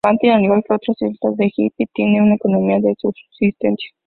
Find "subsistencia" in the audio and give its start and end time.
2.99-3.91